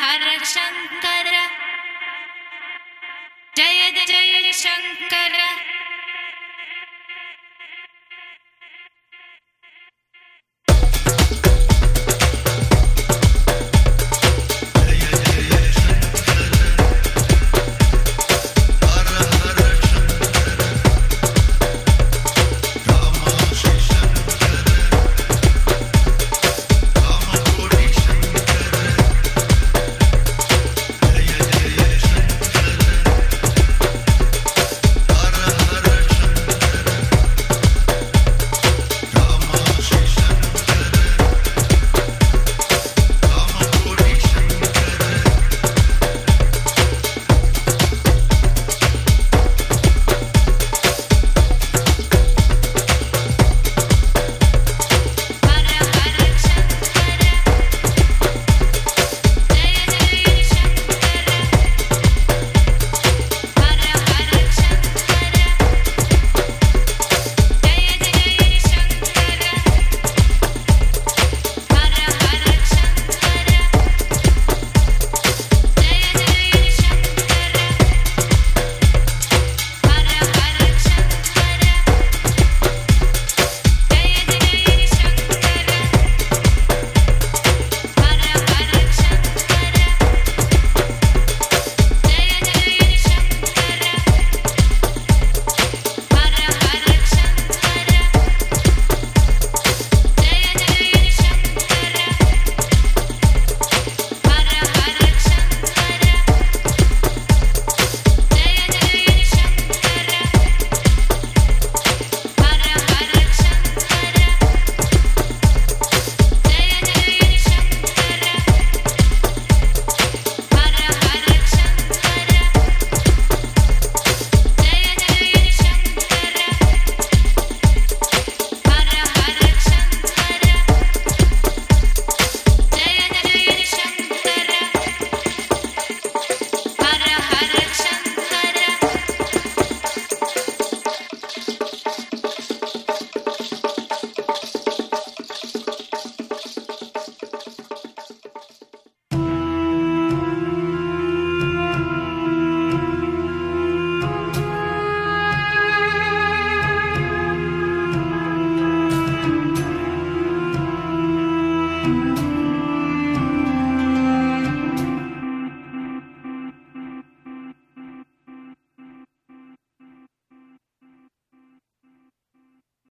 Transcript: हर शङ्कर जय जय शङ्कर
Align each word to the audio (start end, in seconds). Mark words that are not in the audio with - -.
हर 0.00 0.44
शङ्कर 0.44 1.30
जय 3.56 3.90
जय 4.06 4.52
शङ्कर 4.52 5.19